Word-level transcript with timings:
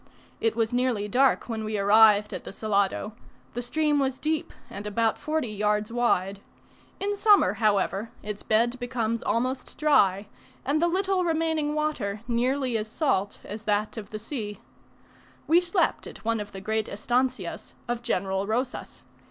It 0.39 0.55
was 0.55 0.73
nearly 0.73 1.07
dark 1.07 1.47
when 1.47 1.63
we 1.63 1.77
arrived 1.77 2.33
at 2.33 2.43
the 2.43 2.51
Salado; 2.51 3.13
the 3.53 3.61
stream 3.61 3.99
was 3.99 4.17
deep, 4.17 4.51
and 4.67 4.87
about 4.87 5.19
forty 5.19 5.49
yards 5.49 5.91
wide; 5.91 6.39
in 6.99 7.15
summer, 7.15 7.53
however, 7.61 8.09
its 8.23 8.41
bed 8.41 8.79
becomes 8.79 9.21
almost 9.21 9.77
dry, 9.77 10.25
and 10.65 10.81
the 10.81 10.87
little 10.87 11.23
remaining 11.23 11.75
water 11.75 12.21
nearly 12.27 12.79
as 12.79 12.87
salt 12.87 13.41
as 13.43 13.61
that 13.65 13.95
of 13.95 14.09
the 14.09 14.17
sea. 14.17 14.59
We 15.45 15.61
slept 15.61 16.07
at 16.07 16.25
one 16.25 16.39
of 16.39 16.51
the 16.51 16.61
great 16.61 16.89
estancias 16.89 17.75
of 17.87 18.01
General 18.01 18.47
Rosas. 18.47 19.03